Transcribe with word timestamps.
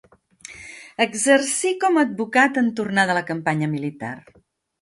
Exercí 1.05 1.73
com 1.85 1.99
a 2.01 2.05
advocat 2.05 2.57
en 2.63 2.73
tornar 2.81 3.07
de 3.11 3.19
la 3.19 3.25
campanya 3.31 3.73
militar. 3.75 4.15